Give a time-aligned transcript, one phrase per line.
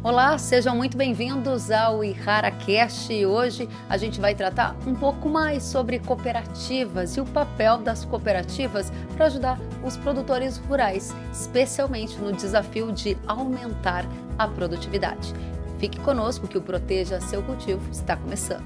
[0.00, 5.64] Olá, sejam muito bem-vindos ao IharaCast e hoje a gente vai tratar um pouco mais
[5.64, 12.92] sobre cooperativas e o papel das cooperativas para ajudar os produtores rurais, especialmente no desafio
[12.92, 14.04] de aumentar
[14.38, 15.34] a produtividade.
[15.80, 18.64] Fique conosco que o Proteja Seu Cultivo está começando.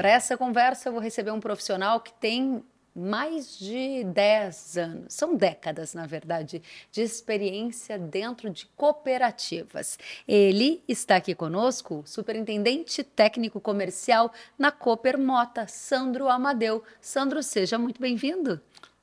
[0.00, 2.64] Para essa conversa, eu vou receber um profissional que tem
[2.96, 9.98] mais de 10 anos, são décadas, na verdade, de experiência dentro de cooperativas.
[10.26, 16.82] Ele está aqui conosco, superintendente técnico comercial na Cooper Mota, Sandro Amadeu.
[16.98, 18.58] Sandro, seja muito bem-vindo.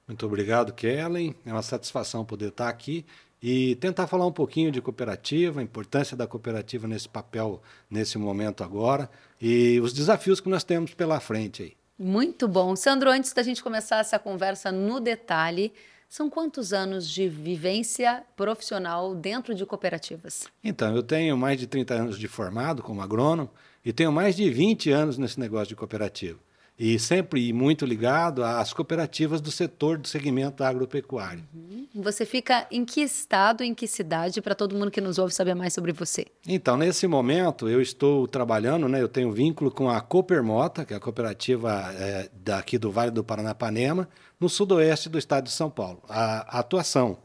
[0.07, 1.35] Muito obrigado, Kellen.
[1.45, 3.05] É uma satisfação poder estar aqui
[3.39, 8.63] e tentar falar um pouquinho de cooperativa, a importância da cooperativa nesse papel, nesse momento
[8.63, 9.07] agora,
[9.41, 11.73] e os desafios que nós temos pela frente aí.
[11.97, 12.75] Muito bom.
[12.75, 15.73] Sandro, antes da gente começar essa conversa no detalhe,
[16.07, 20.47] são quantos anos de vivência profissional dentro de cooperativas?
[20.63, 23.49] Então, eu tenho mais de 30 anos de formado como agrônomo
[23.83, 26.46] e tenho mais de 20 anos nesse negócio de cooperativa
[26.79, 31.43] e sempre muito ligado às cooperativas do setor do segmento agropecuário.
[31.53, 31.87] Uhum.
[31.95, 35.55] Você fica em que estado, em que cidade, para todo mundo que nos ouve saber
[35.55, 36.27] mais sobre você?
[36.47, 40.97] Então, nesse momento, eu estou trabalhando, né, eu tenho vínculo com a Coopermota, que é
[40.97, 44.07] a cooperativa é, daqui do Vale do Paranapanema,
[44.39, 46.03] no sudoeste do estado de São Paulo.
[46.07, 47.17] A, a atuação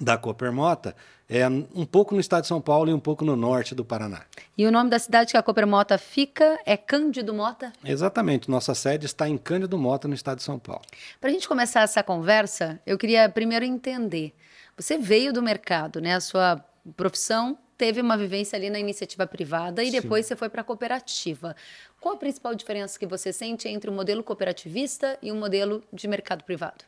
[0.00, 0.94] da Coopermota
[1.28, 4.22] é um pouco no estado de São Paulo e um pouco no norte do Paraná.
[4.56, 7.72] E o nome da cidade que a Cooper Mota fica é Cândido Mota?
[7.84, 8.50] Exatamente.
[8.50, 10.82] Nossa sede está em Cândido Mota, no estado de São Paulo.
[11.20, 14.34] Para a gente começar essa conversa, eu queria primeiro entender.
[14.76, 16.14] Você veio do mercado, né?
[16.14, 16.64] A sua
[16.96, 20.30] profissão teve uma vivência ali na iniciativa privada e depois Sim.
[20.30, 21.54] você foi para a cooperativa.
[22.00, 26.08] Qual a principal diferença que você sente entre o modelo cooperativista e o modelo de
[26.08, 26.84] mercado privado?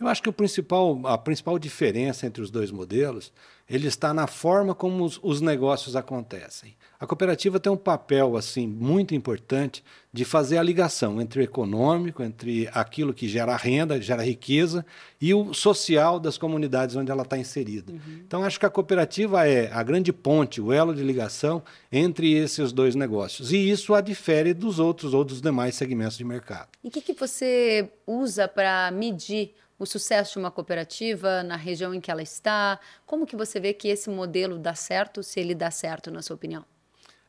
[0.00, 3.32] Eu acho que principal, a principal diferença entre os dois modelos
[3.70, 6.74] ele está na forma como os, os, negócios acontecem.
[6.98, 12.20] A cooperativa tem um papel assim muito importante de fazer a ligação entre o econômico,
[12.20, 14.84] entre aquilo que gera renda, gera riqueza,
[15.20, 17.92] e o social das comunidades onde ela está inserida.
[17.92, 18.22] Uhum.
[18.26, 21.62] Então, acho que a cooperativa é a grande ponte, o elo de ligação
[21.92, 23.52] entre esses dois negócios.
[23.52, 26.70] E isso a difere dos outros ou dos demais segmentos de mercado.
[26.82, 31.94] E o que, que você usa para medir o sucesso de uma cooperativa na região
[31.94, 32.78] em que ela está?
[33.06, 36.36] Como que você vê que esse modelo dá certo, se ele dá certo, na sua
[36.36, 36.64] opinião?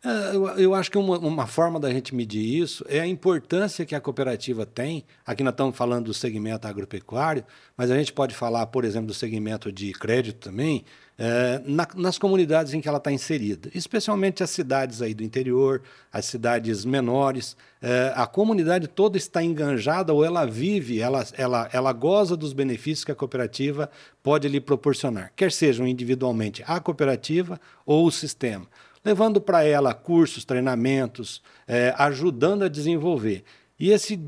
[0.04, 3.86] É, eu, eu, acho que uma, uma, forma da gente medir isso é a importância
[3.86, 5.06] que a cooperativa tem.
[5.24, 7.46] Aqui nós estamos falando do segmento agropecuário,
[7.78, 10.84] mas a gente pode falar, por exemplo, do segmento de crédito também,
[11.20, 15.84] é, na, nas comunidades em que ela está inserida, especialmente as cidades aí do interior,
[16.12, 17.56] as cidades menores.
[17.80, 23.06] É, a comunidade toda está enganjada ou ela vive, ela, ela, ela goza dos benefícios
[23.06, 23.88] que a cooperativa
[24.24, 28.66] pode lhe proporcionar, quer sejam individualmente a cooperativa ou o sistema,
[29.04, 33.44] levando para ela cursos, treinamentos, é, ajudando a desenvolver.
[33.80, 34.20] E esse,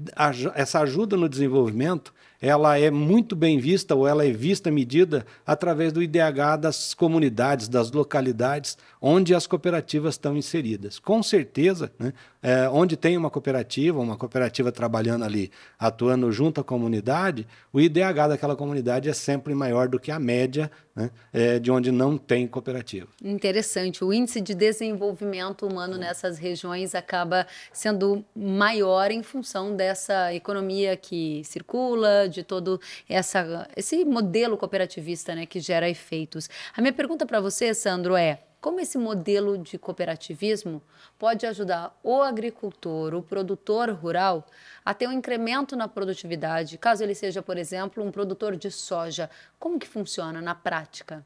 [0.55, 2.13] essa ajuda no desenvolvimento
[2.43, 7.69] ela é muito bem vista ou ela é vista, medida através do IDH das comunidades,
[7.69, 10.99] das localidades onde as cooperativas estão inseridas.
[10.99, 12.11] Com certeza, né,
[12.41, 15.49] é, onde tem uma cooperativa, uma cooperativa trabalhando ali,
[15.79, 20.69] atuando junto à comunidade, o IDH daquela comunidade é sempre maior do que a média
[20.95, 23.07] né, é, de onde não tem cooperativa.
[23.23, 24.03] Interessante.
[24.03, 31.41] O índice de desenvolvimento humano nessas regiões acaba sendo maior em função dessa economia que
[31.45, 36.49] circula, de todo essa, esse modelo cooperativista né, que gera efeitos.
[36.75, 40.81] A minha pergunta para você, Sandro, é como esse modelo de cooperativismo
[41.19, 44.47] pode ajudar o agricultor, o produtor rural,
[44.85, 49.29] a ter um incremento na produtividade, caso ele seja, por exemplo, um produtor de soja?
[49.59, 51.25] Como que funciona na prática?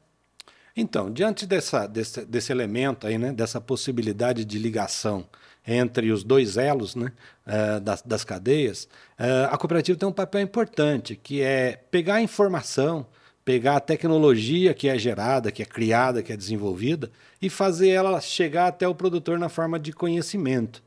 [0.76, 5.24] Então, diante dessa, desse, desse elemento aí, né, dessa possibilidade de ligação
[5.68, 7.12] entre os dois elos né,
[7.46, 8.88] uh, das, das, cadeias,
[9.20, 13.06] uh, a cooperativa tem um papel importante, que é pegar a informação,
[13.44, 17.10] pegar a tecnologia que é gerada, que é criada, que é desenvolvida
[17.40, 20.82] e fazer ela chegar até o produtor na forma de conhecimento.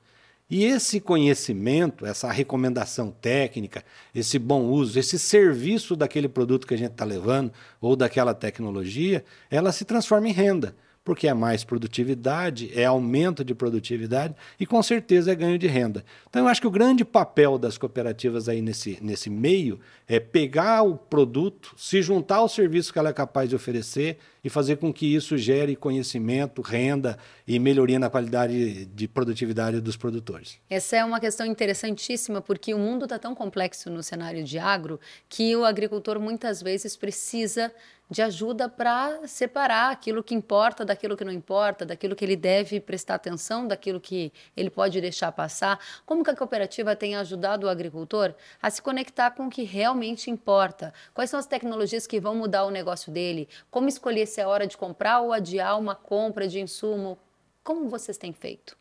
[0.49, 6.77] E esse conhecimento, essa recomendação técnica, esse bom uso, esse serviço daquele produto que a
[6.77, 10.75] gente está levando ou daquela tecnologia, ela se transforma em renda.
[11.03, 16.03] Porque é mais produtividade, é aumento de produtividade e com certeza é ganho de renda.
[16.29, 20.83] Então eu acho que o grande papel das cooperativas aí nesse, nesse meio é pegar
[20.83, 24.91] o produto, se juntar ao serviço que ela é capaz de oferecer e fazer com
[24.91, 27.17] que isso gere conhecimento, renda
[27.47, 30.59] e melhoria na qualidade de produtividade dos produtores.
[30.69, 34.99] Essa é uma questão interessantíssima, porque o mundo está tão complexo no cenário de agro
[35.29, 37.71] que o agricultor muitas vezes precisa
[38.11, 42.81] de ajuda para separar aquilo que importa daquilo que não importa, daquilo que ele deve
[42.81, 45.79] prestar atenção, daquilo que ele pode deixar passar.
[46.05, 50.29] Como que a cooperativa tem ajudado o agricultor a se conectar com o que realmente
[50.29, 50.93] importa?
[51.13, 53.47] Quais são as tecnologias que vão mudar o negócio dele?
[53.71, 57.17] Como escolher se é hora de comprar ou adiar uma compra de insumo?
[57.63, 58.75] Como vocês têm feito?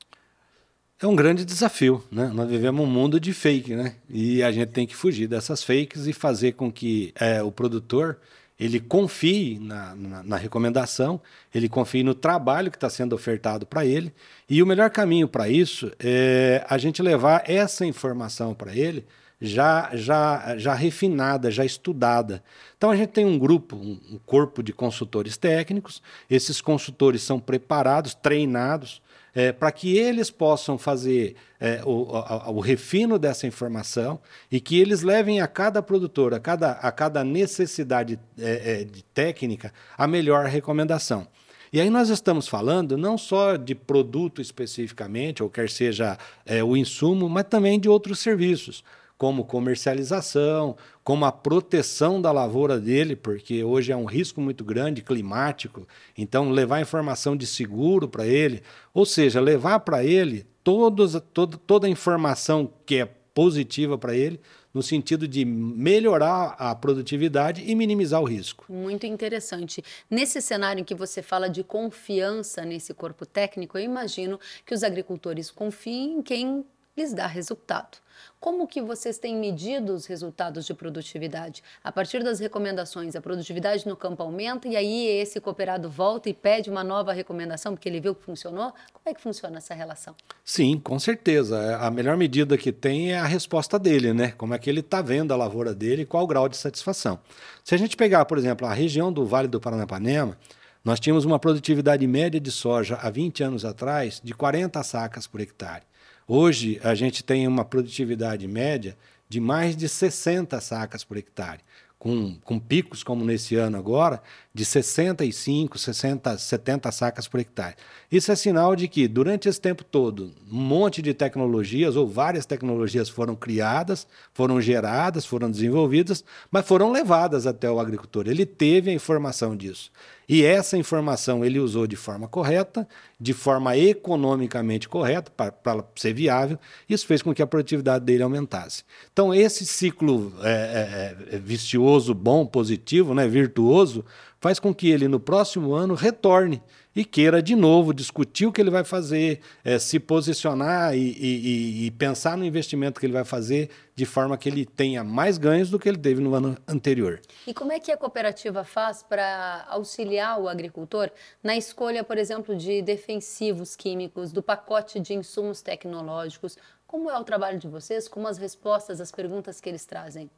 [1.00, 2.32] É um grande desafio, né?
[2.34, 3.94] Nós vivemos um mundo de fake, né?
[4.08, 8.18] E a gente tem que fugir dessas fakes e fazer com que é, o produtor
[8.60, 11.18] ele confie na, na, na, recomendação,
[11.54, 14.12] ele confie no trabalho que está sendo ofertado para ele.
[14.50, 19.06] E o melhor caminho para isso é a gente levar essa informação para ele
[19.40, 22.44] já, já, já refinada, já estudada.
[22.76, 27.40] Então a gente tem um grupo, um, um corpo de consultores técnicos, esses consultores são
[27.40, 29.00] preparados, treinados
[29.34, 32.08] é, para que eles possam fazer é, o,
[32.52, 37.22] o, refino dessa informação e que eles levem a cada produtor, a cada, a cada
[37.22, 41.26] necessidade é, é, de técnica, a melhor recomendação.
[41.72, 46.76] E aí nós estamos falando não só de produto especificamente, ou quer seja é, o
[46.76, 48.82] insumo, mas também de outros serviços
[49.20, 55.02] como comercialização, como a proteção da lavoura dele, porque hoje é um risco muito grande
[55.02, 55.86] climático.
[56.16, 58.62] Então, levar informação de seguro para ele,
[58.94, 64.40] ou seja, levar para ele todos, todo, toda a informação que é positiva para ele,
[64.72, 68.64] no sentido de melhorar a produtividade e minimizar o risco.
[68.72, 69.84] Muito interessante.
[70.08, 74.82] Nesse cenário em que você fala de confiança nesse corpo técnico, eu imagino que os
[74.82, 76.64] agricultores confiem em quem
[77.00, 77.98] lhes dá resultado.
[78.38, 81.62] Como que vocês têm medido os resultados de produtividade?
[81.82, 86.34] A partir das recomendações, a produtividade no campo aumenta e aí esse cooperado volta e
[86.34, 88.72] pede uma nova recomendação porque ele viu que funcionou?
[88.92, 90.14] Como é que funciona essa relação?
[90.44, 91.78] Sim, com certeza.
[91.78, 94.32] A melhor medida que tem é a resposta dele, né?
[94.32, 97.18] Como é que ele está vendo a lavoura dele e qual o grau de satisfação.
[97.64, 100.36] Se a gente pegar, por exemplo, a região do Vale do Paranapanema,
[100.84, 105.40] nós tínhamos uma produtividade média de soja há 20 anos atrás de 40 sacas por
[105.40, 105.89] hectare.
[106.32, 108.96] Hoje, a gente tem uma produtividade média
[109.28, 111.58] de mais de 60 sacas por hectare,
[111.98, 114.22] com, com picos como nesse ano agora,
[114.54, 117.74] de 65, 60, 70 sacas por hectare.
[118.12, 122.46] Isso é sinal de que, durante esse tempo todo, um monte de tecnologias, ou várias
[122.46, 128.28] tecnologias foram criadas, foram geradas, foram desenvolvidas, mas foram levadas até o agricultor.
[128.28, 129.90] Ele teve a informação disso.
[130.32, 132.86] E essa informação ele usou de forma correta,
[133.18, 136.56] de forma economicamente correta, para ser viável.
[136.88, 138.84] Isso fez com que a produtividade dele aumentasse.
[139.12, 144.04] Então, esse ciclo é, é, é vicioso, bom, positivo, né, virtuoso,
[144.40, 146.62] faz com que ele, no próximo ano, retorne
[146.94, 151.86] e queira de novo discutir o que ele vai fazer, é, se posicionar e, e,
[151.86, 155.70] e, pensar no investimento que ele vai fazer de forma que ele tenha mais ganhos
[155.70, 157.20] do que ele teve no ano anterior.
[157.46, 161.10] E como é que a cooperativa faz para auxiliar o agricultor
[161.42, 166.56] na escolha, por exemplo, de defensivos químicos, do pacote de insumos tecnológicos?
[166.86, 168.08] Como é o trabalho de vocês?
[168.08, 170.28] Como as respostas às perguntas que eles trazem?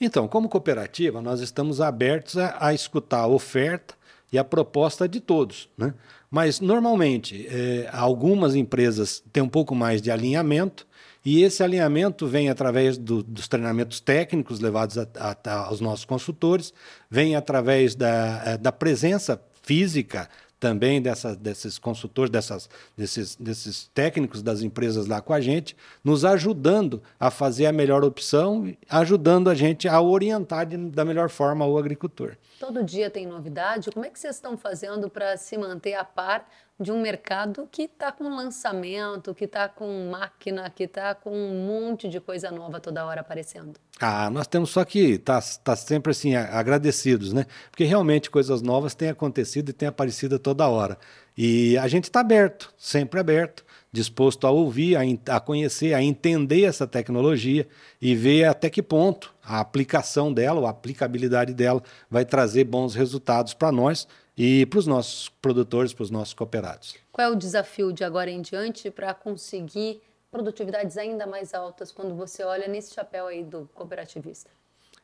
[0.00, 3.94] Então, como cooperativa, nós estamos abertos a, a escutar a oferta
[4.32, 5.68] e a proposta de todos.
[5.76, 5.92] Né?
[6.30, 10.86] Mas, normalmente, é, algumas empresas têm um pouco mais de alinhamento,
[11.24, 16.72] e esse alinhamento vem através do, dos treinamentos técnicos levados a, a, aos nossos consultores,
[17.08, 20.28] vem através da, é, da presença física
[20.62, 27.02] também desses consultores, dessas, desses, desses técnicos das empresas lá com a gente, nos ajudando
[27.18, 31.76] a fazer a melhor opção, ajudando a gente a orientar de, da melhor forma o
[31.76, 32.36] agricultor.
[32.60, 33.90] Todo dia tem novidade.
[33.90, 36.48] Como é que vocês estão fazendo para se manter a par
[36.78, 41.66] de um mercado que está com lançamento, que está com máquina, que está com um
[41.66, 43.78] monte de coisa nova toda hora aparecendo?
[44.00, 47.46] Ah, nós temos só que tá, tá sempre assim agradecidos, né?
[47.70, 50.98] Porque realmente coisas novas têm acontecido e têm aparecido toda hora.
[51.36, 55.02] E a gente está aberto, sempre aberto disposto a ouvir, a,
[55.36, 57.68] a, conhecer, a entender essa tecnologia
[58.00, 62.94] e ver até que ponto a aplicação dela, ou a aplicabilidade dela, vai trazer bons
[62.94, 66.96] resultados para nós e para os nossos produtores, para os nossos cooperados.
[67.12, 72.14] Qual é o desafio de agora em diante para conseguir produtividades ainda mais altas quando
[72.14, 74.50] você olha nesse chapéu aí do cooperativista?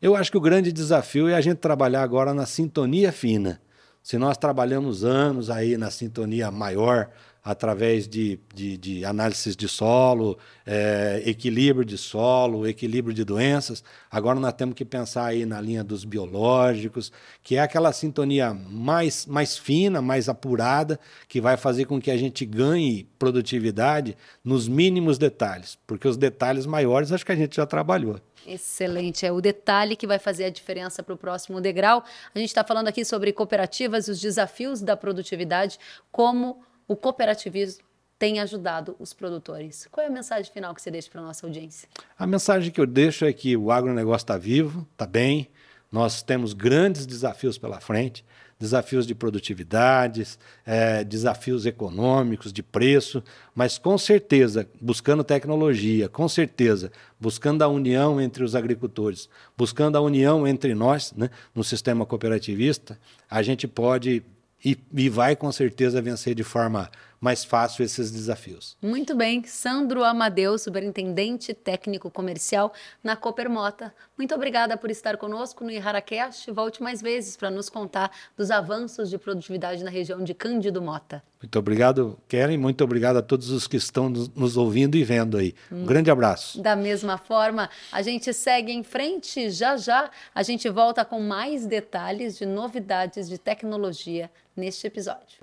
[0.00, 3.61] Eu acho que o grande desafio é a gente trabalhar agora na sintonia fina
[4.09, 7.11] se nós trabalhamos anos aí na sintonia maior,
[7.49, 13.83] através de, de, de análises de solo, é, equilíbrio de solo, equilíbrio de doenças.
[14.11, 17.11] Agora nós temos que pensar aí na linha dos biológicos,
[17.43, 22.19] que é aquela sintonia mais, mais fina, mais apurada, que vai fazer com que a
[22.19, 24.14] gente ganhe produtividade
[24.45, 28.21] nos mínimos detalhes, porque os detalhes maiores acho que a gente já trabalhou.
[28.47, 29.25] Excelente.
[29.25, 32.05] É o detalhe que vai fazer a diferença para o próximo degrau.
[32.35, 35.78] A gente está falando aqui sobre cooperativas e os desafios da produtividade,
[36.11, 37.85] como o cooperativismo
[38.18, 39.87] tem ajudado os produtores.
[39.92, 41.88] Qual é a mensagem final que você deixa para a nossa audiência?
[42.18, 45.49] A mensagem que eu deixo é que o agronegócio está vivo, está bem,
[45.92, 48.25] nós temos grandes desafios pela frente,
[48.59, 53.23] desafios de produtividades, é, desafios econômicos, de preço,
[53.54, 56.90] mas com certeza, buscando tecnologia, com certeza,
[57.21, 62.99] buscando a união entre os agricultores, buscando a união entre nós, né, no sistema cooperativista,
[63.30, 64.25] a gente pode
[64.65, 68.77] e, e vai com certeza vencer de forma mais fácil esses desafios.
[68.83, 72.73] Muito bem, Sandro Amadeu, superintendente técnico comercial
[73.03, 73.95] na Coopermota.
[74.17, 76.51] Muito obrigada por estar conosco no IharaCast.
[76.51, 81.23] Volte mais vezes para nos contar dos avanços de produtividade na região de Cândido Mota.
[81.41, 82.59] Muito obrigado, Keren.
[82.59, 85.55] Muito obrigado a todos os que estão nos ouvindo e vendo aí.
[85.71, 85.87] Um hum.
[85.87, 86.61] grande abraço.
[86.61, 89.51] Da mesma forma, a gente segue em frente.
[89.51, 95.39] Já já a gente volta com mais detalhes de novidades de tecnologia neste episódio.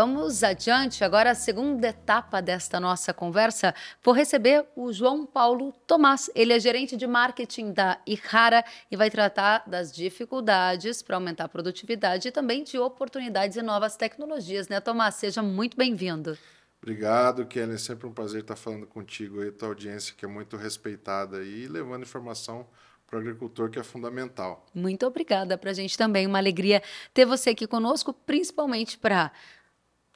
[0.00, 1.02] Vamos adiante.
[1.02, 6.30] Agora, a segunda etapa desta nossa conversa, vou receber o João Paulo Tomás.
[6.36, 11.48] Ele é gerente de marketing da Ihara e vai tratar das dificuldades para aumentar a
[11.48, 15.16] produtividade e também de oportunidades e novas tecnologias, né, Tomás?
[15.16, 16.38] Seja muito bem-vindo.
[16.80, 17.74] Obrigado, Kelly.
[17.74, 21.66] É sempre um prazer estar falando contigo aí, tua audiência que é muito respeitada e
[21.66, 22.68] levando informação
[23.08, 24.66] para o agricultor, que é fundamental.
[24.74, 26.26] Muito obrigada para a gente também.
[26.26, 26.82] Uma alegria
[27.14, 29.32] ter você aqui conosco, principalmente para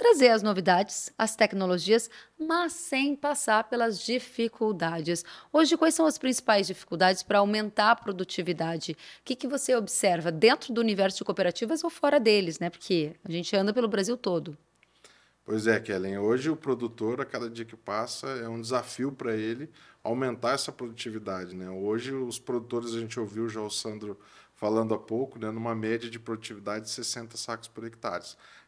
[0.02, 5.24] trazer as novidades, as tecnologias, mas sem passar pelas dificuldades.
[5.52, 8.92] Hoje, quais são as principais dificuldades para aumentar a produtividade?
[8.92, 12.68] O que, que você observa dentro do universo de cooperativas ou fora deles, né?
[12.68, 14.58] Porque a gente anda pelo Brasil todo.
[15.44, 16.18] Pois é, Kellen.
[16.18, 19.70] Hoje o produtor, a cada dia que passa, é um desafio para ele
[20.02, 21.54] aumentar essa produtividade.
[21.54, 21.70] Né?
[21.70, 24.18] Hoje os produtores, a gente ouviu já o Sandro
[24.62, 28.24] falando há pouco, né, numa média de produtividade de 60 sacos por hectare.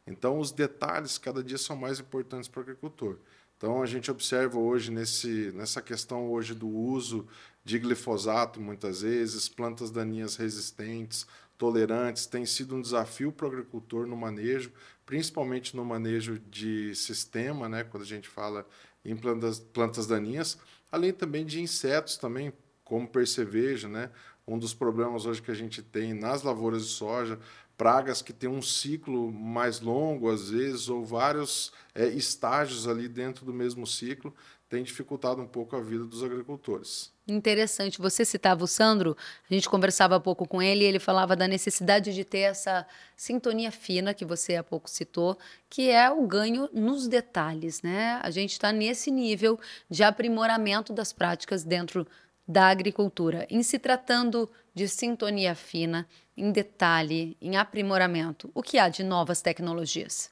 [0.07, 3.19] Então, os detalhes cada dia são mais importantes para o agricultor.
[3.57, 7.27] Então, a gente observa hoje nesse, nessa questão hoje do uso
[7.65, 14.07] de glifosato, muitas vezes, plantas daninhas resistentes, tolerantes, tem sido um desafio para o agricultor
[14.07, 14.73] no manejo,
[15.07, 18.67] principalmente no manejo de sistema, né, quando a gente fala
[19.05, 20.59] em plantas, plantas daninhas,
[20.91, 22.53] além também de insetos também,
[22.85, 24.11] como percevejo, né,
[24.47, 27.39] um dos problemas hoje que a gente tem nas lavouras de soja,
[27.77, 33.45] pragas que têm um ciclo mais longo, às vezes, ou vários é, estágios ali dentro
[33.45, 34.35] do mesmo ciclo,
[34.69, 37.13] tem dificultado um pouco a vida dos agricultores.
[37.27, 38.01] Interessante.
[38.01, 39.17] Você citava o Sandro,
[39.49, 42.87] a gente conversava há pouco com ele e ele falava da necessidade de ter essa
[43.17, 45.39] sintonia fina que você há pouco citou,
[45.71, 48.21] que é o ganho nos detalhes, né?
[48.23, 49.59] A gente está nesse nível
[49.89, 52.07] de aprimoramento das práticas dentro
[52.47, 53.47] da agricultura.
[53.51, 59.41] Em se tratando de sintonia fina, em detalhe, em aprimoramento, o que há de novas
[59.41, 60.31] tecnologias?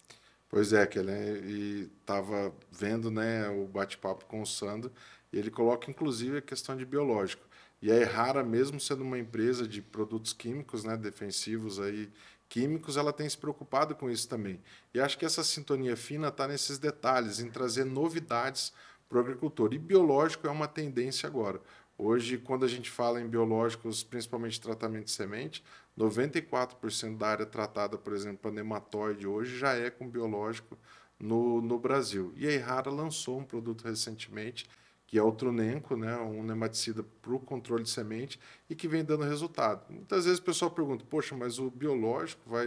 [0.49, 4.93] Pois é, Kellen, e estava vendo né, o bate-papo com o Sandro,
[5.33, 7.47] e ele coloca inclusive a questão de biológico.
[7.81, 12.11] E a Errara, mesmo sendo uma empresa de produtos químicos, né, defensivos aí,
[12.49, 14.61] químicos, ela tem se preocupado com isso também.
[14.93, 18.75] E acho que essa sintonia fina está nesses detalhes, em trazer novidades
[19.09, 19.73] para o agricultor.
[19.73, 21.61] E biológico é uma tendência agora.
[21.97, 25.63] Hoje, quando a gente fala em biológicos, principalmente tratamento de semente,
[25.97, 30.77] 94% da área tratada, por exemplo, para nematóide hoje já é com biológico
[31.19, 32.33] no, no Brasil.
[32.37, 34.69] E a Errara lançou um produto recentemente,
[35.07, 39.05] que é o Trunenco, né, um nematicida para o controle de semente e que vem
[39.05, 39.85] dando resultado.
[39.93, 42.67] Muitas vezes o pessoal pergunta, poxa, mas o biológico vai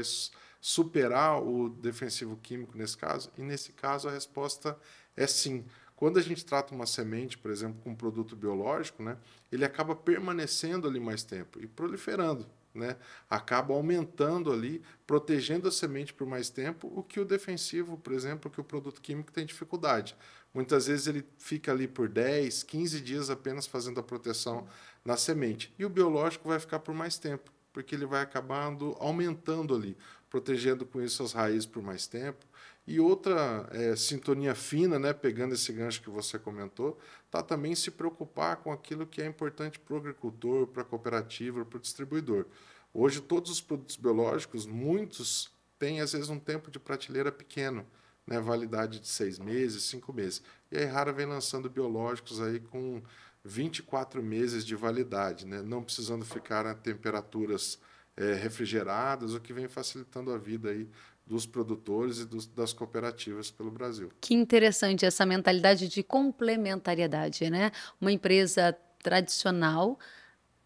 [0.62, 3.32] superar o defensivo químico nesse caso?
[3.38, 4.78] E nesse caso a resposta
[5.16, 5.66] é sim.
[5.96, 9.18] Quando a gente trata uma semente, por exemplo, com um produto biológico, né,
[9.52, 12.46] ele acaba permanecendo ali mais tempo e proliferando.
[12.74, 12.98] Né,
[13.30, 18.52] acaba aumentando ali, protegendo a semente por mais tempo, o que o defensivo, por exemplo,
[18.52, 20.14] que o produto químico tem dificuldade.
[20.54, 24.68] Muitas vezes ele fica ali por 10, 15 dias apenas fazendo a proteção
[25.06, 25.74] na semente.
[25.80, 29.98] E o biológico vai ficar por mais tempo, porque ele vai acabando aumentando ali,
[30.30, 32.46] protegendo com isso as raízes por mais tempo,
[32.88, 37.00] E outra é, sintonia fina, né, pegando esse gancho que você comentou,
[37.32, 41.66] tá também se preocupar com aquilo que é importante para o agricultor, para a cooperativa,
[41.66, 42.46] para o distribuidor.
[42.94, 47.86] Hoje, todos os produtos biológicos, muitos têm, às vezes, um tempo de prateleira pequeno,
[48.26, 50.44] né, validade de seis meses, cinco meses.
[50.72, 53.02] E a Errara vem lançando biológicos aí com
[53.44, 57.80] 24 meses de validade, né, não precisando ficar a temperaturas
[58.18, 60.88] é, refrigeradas, o que vem facilitando a vida aí
[61.26, 64.12] dos produtores e dos, das cooperativas pelo Brasil.
[64.22, 67.72] Que interessante essa mentalidade de complementariedade, né?
[68.00, 69.98] Uma empresa tradicional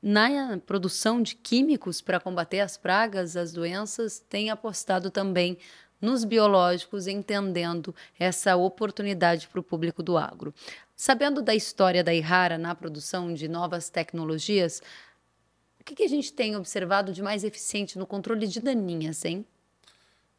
[0.02, 5.58] na produção de químicos para combater as pragas, as doenças, tem apostado também
[6.02, 10.54] nos biológicos, entendendo essa oportunidade para o público do agro.
[10.96, 14.82] Sabendo da história da Ihara na produção de novas tecnologias,
[15.80, 19.46] o que, que a gente tem observado de mais eficiente no controle de daninhas, hein?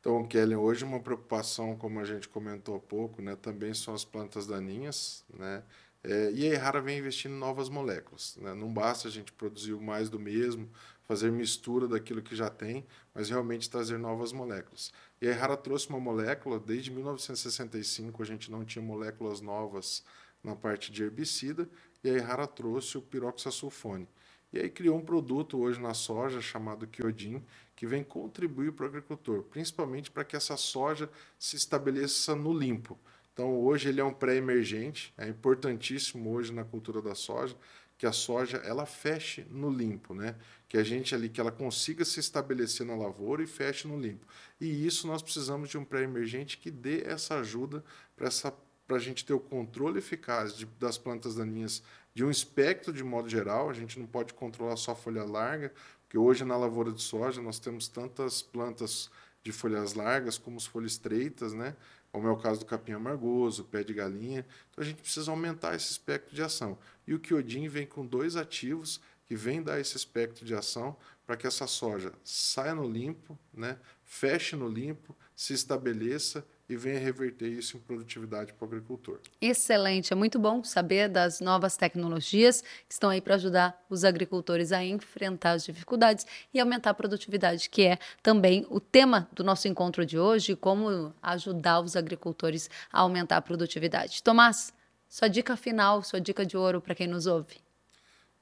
[0.01, 4.05] Então, Kelly, hoje uma preocupação, como a gente comentou há pouco, né, também são as
[4.05, 5.63] plantas daninhas, né?
[6.03, 8.37] É, e a Errara vem investindo em novas moléculas.
[8.41, 8.55] Né?
[8.55, 10.71] Não basta a gente produzir mais do mesmo,
[11.03, 14.91] fazer mistura daquilo que já tem, mas realmente trazer novas moléculas.
[15.21, 20.03] E a Errara trouxe uma molécula, desde 1965 a gente não tinha moléculas novas
[20.43, 21.69] na parte de herbicida,
[22.03, 24.09] e a Errara trouxe o piroxasulfone.
[24.53, 27.43] E aí criou um produto hoje na soja chamado Quiodin,
[27.77, 32.99] que vem contribuir para o agricultor, principalmente para que essa soja se estabeleça no limpo.
[33.33, 37.57] Então hoje ele é um pré-emergente, é importantíssimo hoje na cultura da soja
[37.97, 40.35] que a soja ela feche no limpo, né?
[40.67, 44.27] Que a gente ali que ela consiga se estabelecer na lavoura e feche no limpo.
[44.59, 47.85] E isso nós precisamos de um pré-emergente que dê essa ajuda
[48.17, 48.55] para essa
[48.87, 51.81] para a gente ter o controle eficaz de, das plantas daninhas
[52.15, 53.71] de um espectro de modo geral.
[53.71, 57.59] A gente não pode controlar só folha larga, porque hoje na lavoura de soja nós
[57.59, 59.11] temos tantas plantas
[59.43, 61.77] de folhas largas como as folhas estreitas, né?
[62.13, 64.45] como é o caso do capim amargoso, pé de galinha.
[64.71, 66.77] Então a gente precisa aumentar esse espectro de ação.
[67.07, 71.37] E o Quiodin vem com dois ativos que vêm dar esse espectro de ação para
[71.37, 73.79] que essa soja saia no limpo, né?
[74.05, 79.19] feche no limpo, se estabeleça e venha reverter isso em produtividade para o agricultor.
[79.41, 84.71] Excelente, é muito bom saber das novas tecnologias que estão aí para ajudar os agricultores
[84.71, 86.25] a enfrentar as dificuldades
[86.55, 91.13] e aumentar a produtividade, que é também o tema do nosso encontro de hoje, como
[91.21, 94.23] ajudar os agricultores a aumentar a produtividade.
[94.23, 94.73] Tomás,
[95.09, 97.57] sua dica final, sua dica de ouro para quem nos ouve.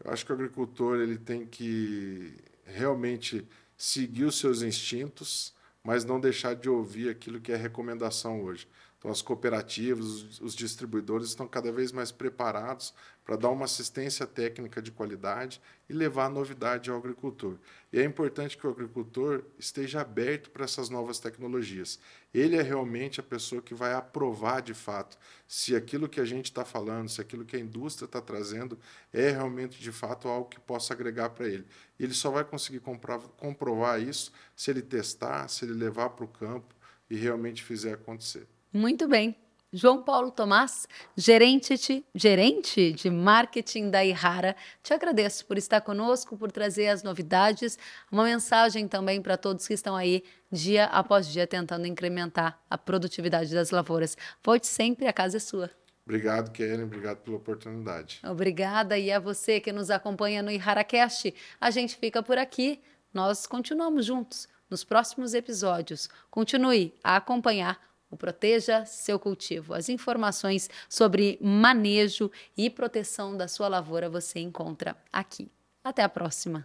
[0.05, 2.35] Eu acho que o agricultor ele tem que
[2.67, 8.69] realmente seguir os seus instintos, mas não deixar de ouvir aquilo que é recomendação hoje.
[8.99, 12.93] Então, as cooperativas, os distribuidores estão cada vez mais preparados
[13.25, 17.59] para dar uma assistência técnica de qualidade e levar a novidade ao agricultor.
[17.93, 22.01] E é importante que o agricultor esteja aberto para essas novas tecnologias.
[22.35, 26.47] Ele é realmente a pessoa que vai aprovar de fato se aquilo que a gente
[26.47, 28.77] está falando, se aquilo que a indústria está trazendo
[29.13, 31.67] é realmente de fato algo que possa agregar para ele.
[32.01, 36.29] E ele só vai conseguir comprovar isso se ele testar, se ele levar para o
[36.29, 36.75] campo
[37.09, 38.49] e realmente fizer acontecer.
[38.73, 39.37] Muito bem.
[39.71, 46.39] João Paulo Tomás, gerente de, gerente de marketing da Ihara, te agradeço por estar conosco,
[46.39, 47.79] por trazer as novidades,
[48.11, 53.53] uma mensagem também para todos que estão aí dia após dia tentando incrementar a produtividade
[53.53, 54.17] das lavouras.
[54.43, 55.71] Volte sempre, a casa é sua.
[56.07, 56.85] Obrigado, Kellen.
[56.85, 58.21] Obrigado pela oportunidade.
[58.25, 58.99] Obrigada.
[58.99, 61.35] E a você que nos acompanha no IharaCast.
[61.61, 62.81] A gente fica por aqui.
[63.13, 66.09] Nós continuamos juntos nos próximos episódios.
[66.31, 67.79] Continue a acompanhar
[68.11, 69.75] o Proteja Seu Cultivo.
[69.75, 75.51] As informações sobre manejo e proteção da sua lavoura você encontra aqui.
[75.85, 76.65] Até a próxima!